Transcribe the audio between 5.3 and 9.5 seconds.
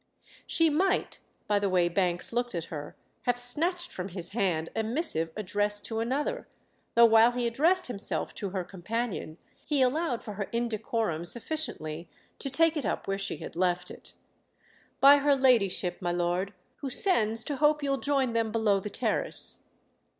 addressed to another; though while he addressed himself to her companion